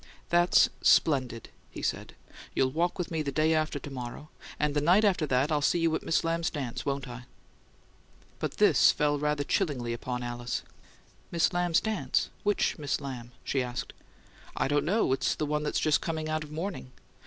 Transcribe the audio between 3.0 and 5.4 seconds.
me day after to morrow, and the night after